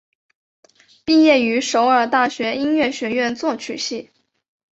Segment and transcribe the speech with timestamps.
[1.05, 4.09] 毕业于首尔大学音乐学院作曲系。